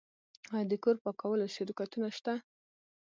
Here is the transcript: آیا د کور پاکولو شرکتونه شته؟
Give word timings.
آیا 0.53 0.65
د 0.69 0.73
کور 0.83 0.95
پاکولو 1.03 1.53
شرکتونه 1.55 2.07
شته؟ 2.17 2.33